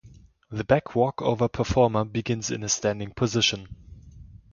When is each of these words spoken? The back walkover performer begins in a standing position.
The 0.49 0.63
back 0.63 0.95
walkover 0.95 1.47
performer 1.47 2.03
begins 2.05 2.49
in 2.49 2.63
a 2.63 2.69
standing 2.69 3.11
position. 3.13 3.67